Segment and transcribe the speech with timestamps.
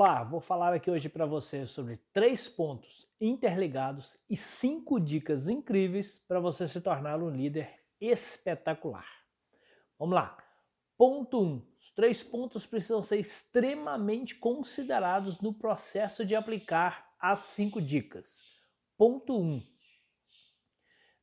[0.00, 6.24] Olá, vou falar aqui hoje para você sobre três pontos interligados e cinco dicas incríveis
[6.28, 7.68] para você se tornar um líder
[8.00, 9.08] espetacular.
[9.98, 10.38] Vamos lá.
[10.96, 11.44] Ponto 1.
[11.44, 18.44] Um, os três pontos precisam ser extremamente considerados no processo de aplicar as cinco dicas.
[18.96, 19.42] Ponto 1.
[19.42, 19.66] Um,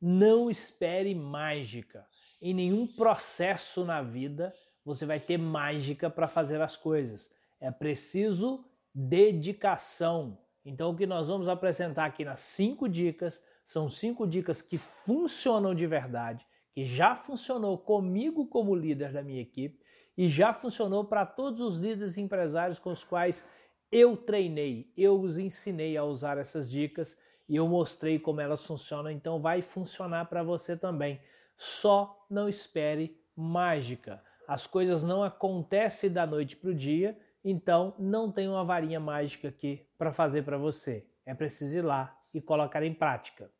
[0.01, 2.05] não espere mágica.
[2.41, 4.53] Em nenhum processo na vida
[4.83, 7.33] você vai ter mágica para fazer as coisas
[7.65, 10.37] é preciso dedicação.
[10.63, 15.73] Então, o que nós vamos apresentar aqui nas cinco dicas são cinco dicas que funcionam
[15.73, 19.83] de verdade, que já funcionou comigo como líder da minha equipe
[20.15, 23.43] e já funcionou para todos os líderes empresários com os quais
[23.91, 27.17] eu treinei, eu os ensinei a usar essas dicas
[27.49, 31.19] e eu mostrei como elas funcionam, então vai funcionar para você também.
[31.57, 34.23] Só não espere mágica.
[34.47, 39.49] As coisas não acontecem da noite para o dia então, não tem uma varinha mágica
[39.49, 41.05] aqui para fazer para você.
[41.23, 43.51] É preciso ir lá e colocar em prática.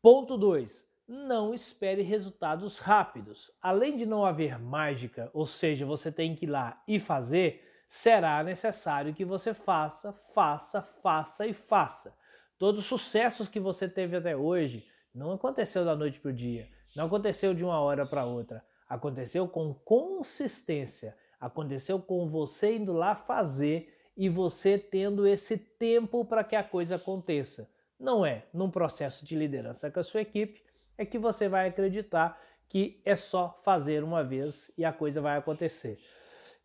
[0.00, 0.86] Ponto 2.
[1.08, 3.50] Não espere resultados rápidos.
[3.60, 8.40] Além de não haver mágica, ou seja, você tem que ir lá e fazer, será
[8.44, 12.16] necessário que você faça, faça, faça e faça.
[12.56, 16.68] Todos os sucessos que você teve até hoje não aconteceu da noite para o dia,
[16.94, 23.16] não aconteceu de uma hora para outra, aconteceu com consistência Aconteceu com você indo lá
[23.16, 27.68] fazer e você tendo esse tempo para que a coisa aconteça.
[27.98, 30.62] Não é num processo de liderança com a sua equipe
[30.96, 35.36] é que você vai acreditar que é só fazer uma vez e a coisa vai
[35.36, 35.98] acontecer.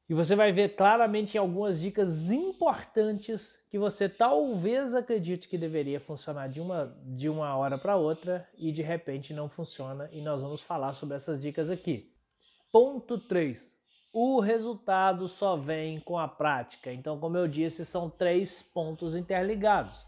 [0.08, 6.50] E você vai ver claramente algumas dicas importantes que você talvez acredite que deveria funcionar
[6.50, 10.08] de uma, de uma hora para outra e de repente não funciona.
[10.12, 12.14] E nós vamos falar sobre essas dicas aqui.
[12.72, 13.77] Ponto 3
[14.12, 16.92] o resultado só vem com a prática.
[16.92, 20.06] Então, como eu disse, são três pontos interligados.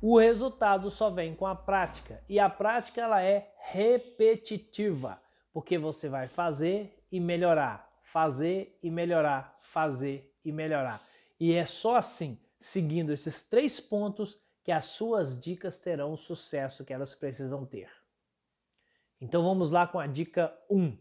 [0.00, 5.20] O resultado só vem com a prática e a prática ela é repetitiva,
[5.52, 11.02] porque você vai fazer e melhorar, fazer e melhorar, fazer e melhorar.
[11.40, 16.84] E é só assim, seguindo esses três pontos, que as suas dicas terão o sucesso
[16.84, 17.90] que elas precisam ter.
[19.20, 20.96] Então vamos lá com a dica 1.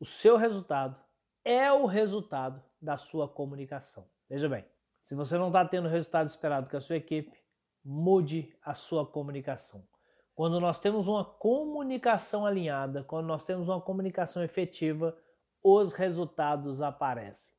[0.00, 0.96] O seu resultado
[1.44, 4.08] é o resultado da sua comunicação.
[4.28, 4.64] Veja bem,
[5.02, 7.36] se você não está tendo o resultado esperado com a sua equipe,
[7.84, 9.86] mude a sua comunicação.
[10.34, 15.16] Quando nós temos uma comunicação alinhada, quando nós temos uma comunicação efetiva,
[15.62, 17.54] os resultados aparecem.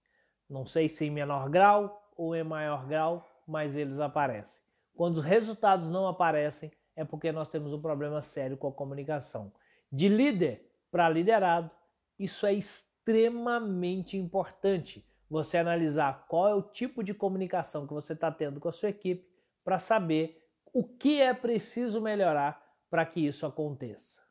[0.50, 4.64] Não sei se em menor grau ou em maior grau, mas eles aparecem.
[4.96, 9.52] Quando os resultados não aparecem, é porque nós temos um problema sério com a comunicação.
[9.92, 11.70] De líder para liderado,
[12.18, 18.14] isso é extremamente extremamente importante você analisar qual é o tipo de comunicação que você
[18.14, 19.28] está tendo com a sua equipe
[19.64, 20.42] para saber
[20.74, 24.22] o que é preciso melhorar para que isso aconteça.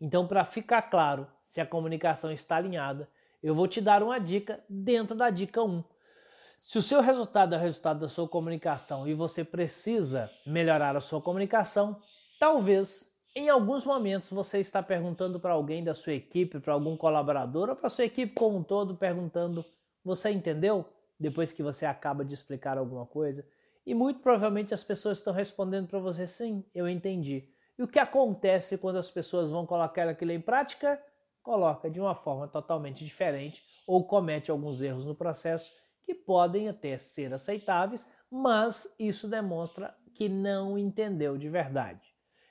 [0.00, 3.10] Então, para ficar claro se a comunicação está alinhada,
[3.42, 5.82] eu vou te dar uma dica dentro da dica 1.
[6.60, 11.00] Se o seu resultado é o resultado da sua comunicação e você precisa melhorar a
[11.00, 12.00] sua comunicação,
[12.38, 13.07] talvez
[13.38, 17.76] em alguns momentos você está perguntando para alguém da sua equipe, para algum colaborador ou
[17.76, 19.64] para sua equipe como um todo, perguntando:
[20.04, 20.84] Você entendeu?
[21.20, 23.46] Depois que você acaba de explicar alguma coisa.
[23.86, 27.48] E muito provavelmente as pessoas estão respondendo para você: Sim, eu entendi.
[27.78, 31.00] E o que acontece quando as pessoas vão colocar aquilo em prática?
[31.40, 35.72] Coloca de uma forma totalmente diferente ou comete alguns erros no processo
[36.02, 42.07] que podem até ser aceitáveis, mas isso demonstra que não entendeu de verdade.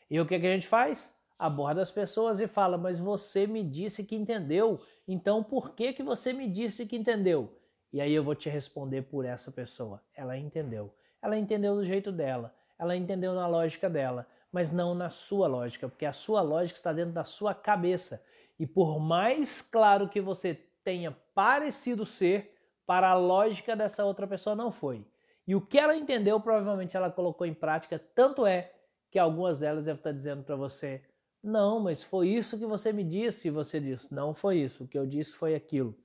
[0.09, 1.13] E o que, que a gente faz?
[1.37, 6.03] Aborda as pessoas e fala: Mas você me disse que entendeu, então por que, que
[6.03, 7.57] você me disse que entendeu?
[7.91, 10.01] E aí eu vou te responder por essa pessoa.
[10.15, 10.93] Ela entendeu.
[11.21, 12.53] Ela entendeu do jeito dela.
[12.77, 16.93] Ela entendeu na lógica dela, mas não na sua lógica, porque a sua lógica está
[16.93, 18.23] dentro da sua cabeça.
[18.59, 20.53] E por mais claro que você
[20.83, 22.55] tenha parecido ser,
[22.85, 25.05] para a lógica dessa outra pessoa não foi.
[25.45, 28.71] E o que ela entendeu, provavelmente ela colocou em prática, tanto é
[29.09, 31.01] que algumas delas devem estar dizendo para você:
[31.41, 33.47] não, mas foi isso que você me disse.
[33.47, 35.95] E você diz: não foi isso, o que eu disse foi aquilo.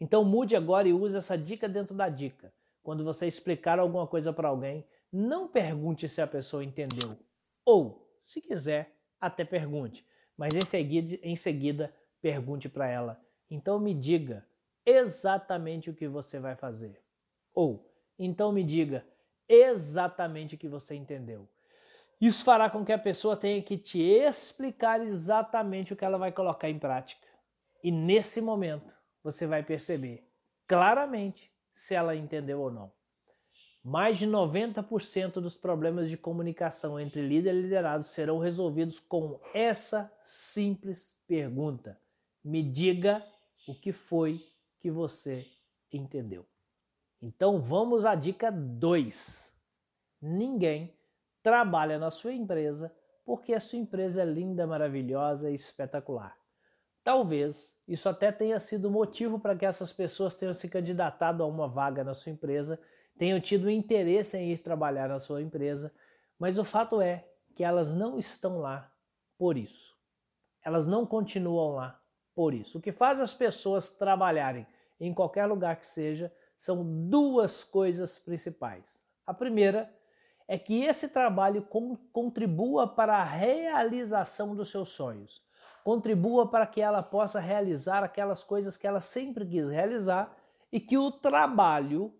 [0.00, 2.52] Então mude agora e use essa dica dentro da dica.
[2.82, 7.16] Quando você explicar alguma coisa para alguém, não pergunte se a pessoa entendeu.
[7.64, 10.06] Ou, se quiser, até pergunte.
[10.36, 13.20] Mas em seguida, em seguida pergunte para ela.
[13.50, 14.46] Então me diga
[14.86, 16.98] exatamente o que você vai fazer.
[17.52, 19.06] Ou, então me diga
[19.46, 21.48] exatamente o que você entendeu.
[22.20, 26.30] Isso fará com que a pessoa tenha que te explicar exatamente o que ela vai
[26.30, 27.26] colocar em prática.
[27.82, 30.28] E nesse momento você vai perceber
[30.66, 32.92] claramente se ela entendeu ou não.
[33.82, 40.12] mais de 90% dos problemas de comunicação entre líder e liderado serão resolvidos com essa
[40.22, 41.98] simples pergunta:
[42.44, 43.24] me diga
[43.66, 44.46] o que foi
[44.78, 45.46] que você
[45.90, 46.46] entendeu.
[47.22, 49.50] Então vamos à dica 2.
[50.20, 50.94] Ninguém
[51.42, 52.94] trabalha na sua empresa
[53.24, 56.36] porque a sua empresa é linda, maravilhosa e espetacular.
[57.04, 61.68] Talvez isso até tenha sido motivo para que essas pessoas tenham se candidatado a uma
[61.68, 62.80] vaga na sua empresa,
[63.16, 65.92] tenham tido interesse em ir trabalhar na sua empresa,
[66.38, 68.92] mas o fato é que elas não estão lá
[69.38, 69.96] por isso.
[70.64, 72.00] Elas não continuam lá
[72.34, 72.78] por isso.
[72.78, 74.66] O que faz as pessoas trabalharem
[74.98, 79.00] em qualquer lugar que seja são duas coisas principais.
[79.26, 79.92] A primeira
[80.50, 81.64] é que esse trabalho
[82.12, 85.40] contribua para a realização dos seus sonhos,
[85.84, 90.36] contribua para que ela possa realizar aquelas coisas que ela sempre quis realizar
[90.72, 92.12] e que o trabalho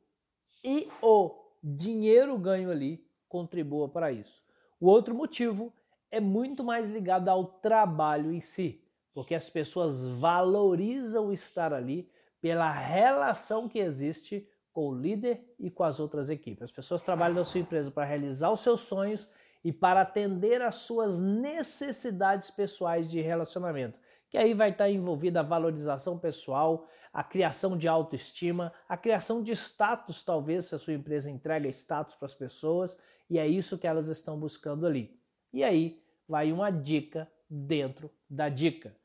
[0.63, 4.45] e o dinheiro ganho ali contribua para isso.
[4.79, 5.75] O outro motivo
[6.09, 8.81] é muito mais ligado ao trabalho em si,
[9.13, 12.09] porque as pessoas valorizam estar ali
[12.41, 16.63] pela relação que existe com o líder e com as outras equipes.
[16.63, 19.27] As pessoas trabalham na sua empresa para realizar os seus sonhos
[19.63, 25.45] e para atender às suas necessidades pessoais de relacionamento, que aí vai estar envolvida a
[25.45, 31.31] valorização pessoal, a criação de autoestima, a criação de status, talvez, se a sua empresa
[31.31, 32.97] entrega status para as pessoas,
[33.29, 35.19] e é isso que elas estão buscando ali.
[35.53, 38.97] E aí vai uma dica dentro da dica.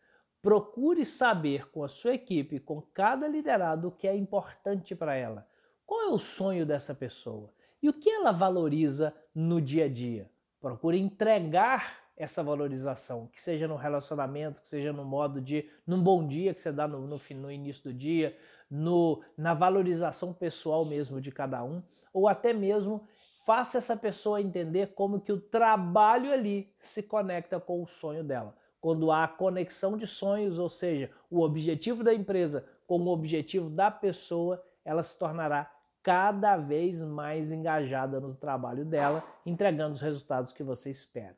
[0.41, 5.47] Procure saber com a sua equipe, com cada liderado, o que é importante para ela.
[5.85, 7.53] Qual é o sonho dessa pessoa?
[7.81, 10.29] E o que ela valoriza no dia a dia?
[10.59, 16.25] Procure entregar essa valorização, que seja no relacionamento, que seja no modo de, num bom
[16.25, 18.35] dia que você dá no, no, no início do dia,
[18.69, 21.83] no, na valorização pessoal mesmo de cada um,
[22.13, 23.05] ou até mesmo
[23.45, 28.55] faça essa pessoa entender como que o trabalho ali se conecta com o sonho dela
[28.85, 33.89] quando há conexão de sonhos, ou seja, o objetivo da empresa com o objetivo da
[33.89, 35.74] pessoa, ela se tornará
[36.05, 41.35] cada vez mais engajada no trabalho dela, entregando os resultados que você espera.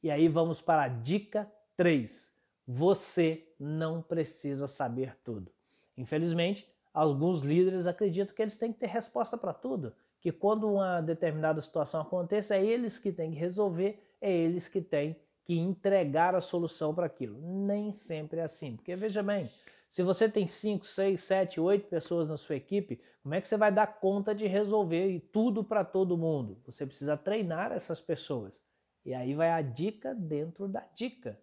[0.00, 2.32] E aí vamos para a dica 3.
[2.64, 5.50] Você não precisa saber tudo.
[5.96, 11.00] Infelizmente, alguns líderes acreditam que eles têm que ter resposta para tudo, que quando uma
[11.00, 16.32] determinada situação aconteça, é eles que têm que resolver, é eles que têm que entregar
[16.32, 17.40] a solução para aquilo.
[17.40, 19.50] Nem sempre é assim, porque veja bem,
[19.90, 23.56] se você tem 5, 6, 7, 8 pessoas na sua equipe, como é que você
[23.56, 26.60] vai dar conta de resolver tudo para todo mundo?
[26.66, 28.60] Você precisa treinar essas pessoas.
[29.04, 31.40] E aí vai a dica dentro da dica.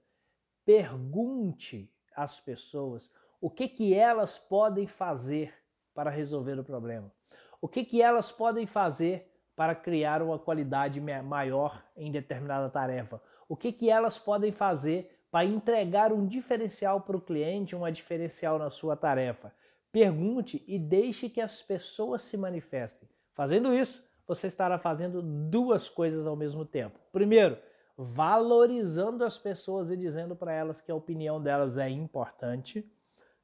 [0.64, 3.12] Pergunte às pessoas
[3.42, 5.54] o que, que elas podem fazer
[5.94, 7.12] para resolver o problema.
[7.60, 13.22] O que, que elas podem fazer para criar uma qualidade maior em determinada tarefa?
[13.48, 18.58] O que, que elas podem fazer para entregar um diferencial para o cliente, uma diferencial
[18.58, 19.54] na sua tarefa?
[19.92, 23.10] Pergunte e deixe que as pessoas se manifestem.
[23.34, 26.98] Fazendo isso, você estará fazendo duas coisas ao mesmo tempo.
[27.12, 27.58] Primeiro,
[27.98, 32.90] valorizando as pessoas e dizendo para elas que a opinião delas é importante.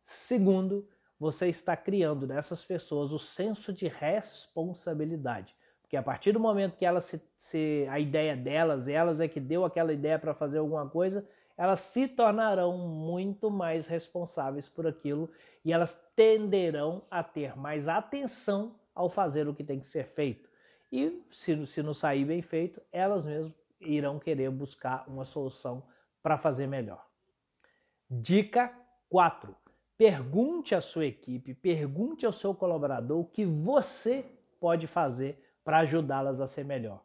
[0.01, 0.87] Segundo,
[1.19, 5.53] você está criando nessas pessoas o senso de responsabilidade.
[5.81, 9.41] Porque a partir do momento que elas se, se a ideia delas, elas é que
[9.41, 11.27] deu aquela ideia para fazer alguma coisa,
[11.61, 15.29] elas se tornarão muito mais responsáveis por aquilo
[15.63, 20.49] e elas tenderão a ter mais atenção ao fazer o que tem que ser feito.
[20.91, 25.83] E se, se não sair bem feito, elas mesmas irão querer buscar uma solução
[26.23, 27.05] para fazer melhor.
[28.09, 28.73] Dica
[29.07, 29.55] 4.
[29.95, 34.25] Pergunte à sua equipe, pergunte ao seu colaborador o que você
[34.59, 37.03] pode fazer para ajudá-las a ser melhor.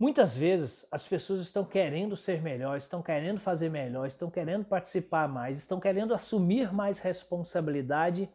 [0.00, 5.28] Muitas vezes as pessoas estão querendo ser melhores, estão querendo fazer melhor, estão querendo participar
[5.28, 8.28] mais, estão querendo assumir mais responsabilidade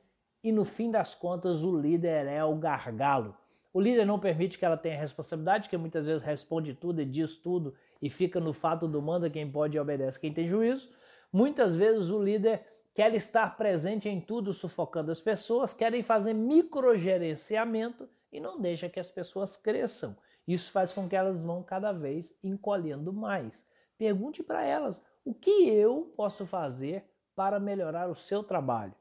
[0.43, 3.38] e no fim das contas o líder é o gargalo.
[3.74, 7.38] O líder não permite que ela tenha responsabilidade, porque muitas vezes responde tudo e diz
[7.38, 10.89] tudo e fica no fato do manda quem pode e obedece quem tem juízo.
[11.32, 12.62] Muitas vezes o líder
[12.93, 19.00] quer estar presente em tudo, sufocando as pessoas, querem fazer microgerenciamento e não deixa que
[19.00, 20.15] as pessoas cresçam.
[20.47, 23.65] Isso faz com que elas vão cada vez encolhendo mais.
[23.97, 28.93] Pergunte para elas o que eu posso fazer para melhorar o seu trabalho.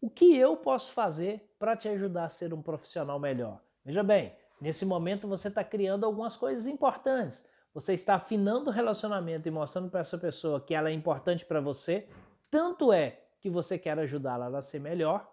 [0.00, 3.60] O que eu posso fazer para te ajudar a ser um profissional melhor?
[3.84, 7.44] Veja bem, nesse momento você está criando algumas coisas importantes.
[7.74, 11.60] Você está afinando o relacionamento e mostrando para essa pessoa que ela é importante para
[11.60, 12.08] você.
[12.50, 15.30] Tanto é que você quer ajudá-la a ser melhor.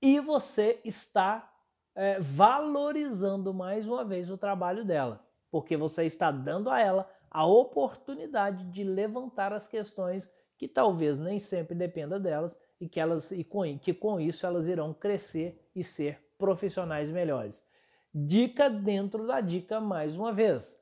[0.00, 1.52] E você está
[1.96, 7.44] é, valorizando mais uma vez o trabalho dela, porque você está dando a ela a
[7.46, 13.42] oportunidade de levantar as questões que talvez nem sempre dependa delas e que elas e
[13.42, 17.64] com, que com isso elas irão crescer e ser profissionais melhores.
[18.14, 20.78] Dica dentro da dica mais uma vez.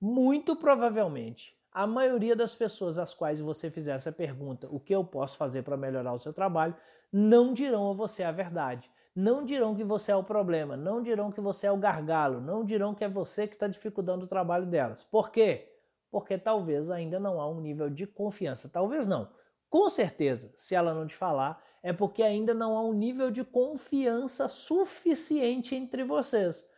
[0.00, 5.04] Muito provavelmente a maioria das pessoas às quais você fizer essa pergunta, o que eu
[5.04, 6.74] posso fazer para melhorar o seu trabalho,
[7.12, 8.90] não dirão a você a verdade.
[9.16, 12.62] Não dirão que você é o problema, não dirão que você é o gargalo, não
[12.62, 15.04] dirão que é você que está dificultando o trabalho delas.
[15.04, 15.72] Por quê?
[16.10, 18.68] Porque talvez ainda não há um nível de confiança.
[18.68, 19.30] Talvez não.
[19.70, 23.42] Com certeza, se ela não te falar, é porque ainda não há um nível de
[23.42, 26.68] confiança suficiente entre vocês.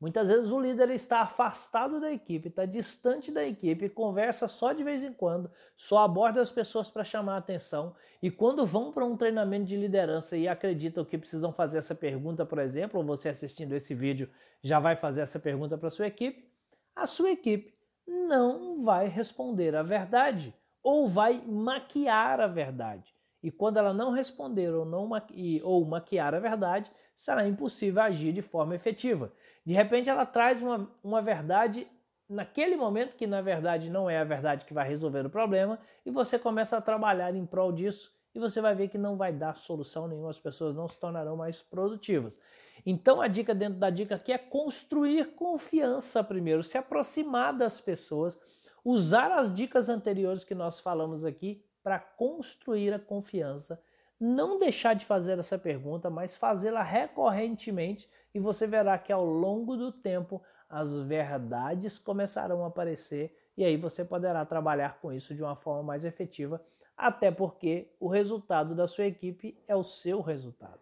[0.00, 4.84] Muitas vezes o líder está afastado da equipe, está distante da equipe, conversa só de
[4.84, 9.04] vez em quando, só aborda as pessoas para chamar a atenção e quando vão para
[9.04, 13.28] um treinamento de liderança e acreditam que precisam fazer essa pergunta, por exemplo, ou você
[13.28, 14.30] assistindo esse vídeo
[14.62, 16.48] já vai fazer essa pergunta para sua equipe,
[16.94, 17.74] a sua equipe
[18.06, 23.17] não vai responder a verdade ou vai maquiar a verdade.
[23.42, 28.32] E quando ela não responder ou, não maqui ou maquiar a verdade, será impossível agir
[28.32, 29.32] de forma efetiva.
[29.64, 31.86] De repente, ela traz uma, uma verdade
[32.28, 36.10] naquele momento, que na verdade não é a verdade que vai resolver o problema, e
[36.10, 39.56] você começa a trabalhar em prol disso, e você vai ver que não vai dar
[39.56, 42.38] solução nenhuma, as pessoas não se tornarão mais produtivas.
[42.84, 48.38] Então, a dica dentro da dica aqui é construir confiança primeiro, se aproximar das pessoas,
[48.84, 53.82] usar as dicas anteriores que nós falamos aqui para construir a confiança.
[54.20, 59.74] Não deixar de fazer essa pergunta, mas fazê-la recorrentemente e você verá que ao longo
[59.74, 65.42] do tempo as verdades começarão a aparecer e aí você poderá trabalhar com isso de
[65.42, 66.62] uma forma mais efetiva,
[66.94, 70.80] até porque o resultado da sua equipe é o seu resultado.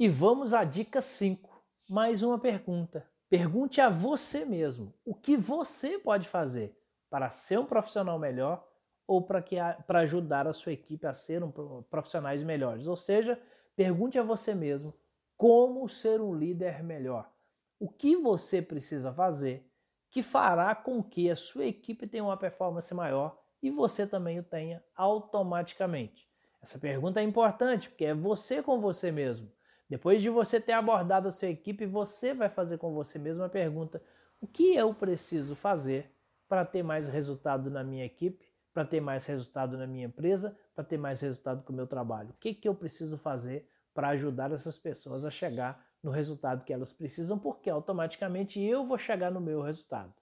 [0.00, 1.62] E vamos à dica 5.
[1.88, 3.08] Mais uma pergunta.
[3.30, 6.76] Pergunte a você mesmo o que você pode fazer
[7.08, 8.67] para ser um profissional melhor
[9.08, 11.50] ou para ajudar a sua equipe a ser um,
[11.90, 12.86] profissionais melhores.
[12.86, 13.40] Ou seja,
[13.74, 14.94] pergunte a você mesmo
[15.34, 17.32] como ser um líder melhor.
[17.80, 19.66] O que você precisa fazer
[20.10, 24.42] que fará com que a sua equipe tenha uma performance maior e você também o
[24.42, 26.28] tenha automaticamente.
[26.60, 29.50] Essa pergunta é importante porque é você com você mesmo.
[29.88, 33.48] Depois de você ter abordado a sua equipe, você vai fazer com você mesmo a
[33.48, 34.02] pergunta:
[34.38, 36.12] o que eu preciso fazer
[36.46, 40.84] para ter mais resultado na minha equipe para ter mais resultado na minha empresa, para
[40.84, 42.30] ter mais resultado com o meu trabalho?
[42.30, 46.72] O que, que eu preciso fazer para ajudar essas pessoas a chegar no resultado que
[46.72, 50.14] elas precisam, porque automaticamente eu vou chegar no meu resultado.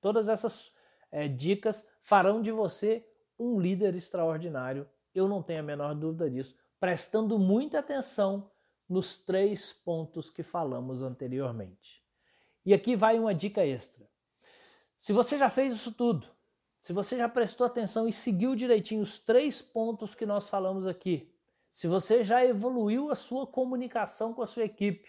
[0.00, 0.72] Todas essas
[1.10, 3.06] é, dicas farão de você
[3.38, 8.50] um líder extraordinário, eu não tenho a menor dúvida disso, prestando muita atenção
[8.88, 12.04] nos três pontos que falamos anteriormente.
[12.64, 14.08] E aqui vai uma dica extra.
[14.98, 16.28] Se você já fez isso tudo,
[16.80, 21.32] se você já prestou atenção e seguiu direitinho os três pontos que nós falamos aqui,
[21.70, 25.08] se você já evoluiu a sua comunicação com a sua equipe,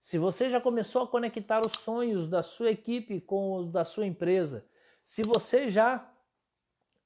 [0.00, 4.06] se você já começou a conectar os sonhos da sua equipe com os da sua
[4.06, 4.66] empresa,
[5.02, 6.10] se você já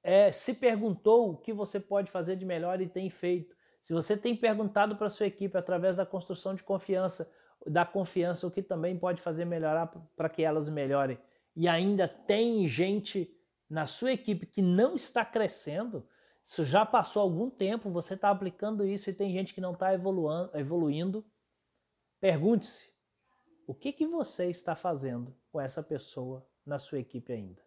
[0.02, 4.16] é, se perguntou o que você pode fazer de melhor e tem feito, se você
[4.16, 7.30] tem perguntado para a sua equipe através da construção de confiança,
[7.66, 11.18] da confiança o que também pode fazer melhorar para que elas melhorem,
[11.56, 13.33] e ainda tem gente
[13.68, 16.06] na sua equipe que não está crescendo,
[16.42, 19.92] isso já passou algum tempo, você está aplicando isso e tem gente que não está
[19.94, 21.24] evoluindo,
[22.20, 22.92] pergunte-se,
[23.66, 27.62] o que, que você está fazendo com essa pessoa na sua equipe ainda?